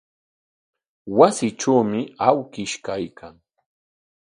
[1.17, 3.35] Wasitrawmi awkish kaykan.